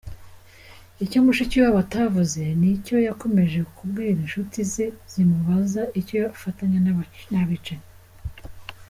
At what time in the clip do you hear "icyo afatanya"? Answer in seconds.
5.99-6.79